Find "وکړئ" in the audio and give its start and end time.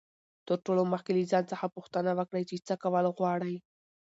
2.19-2.43